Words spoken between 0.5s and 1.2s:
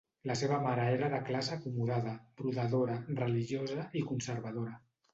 mare era de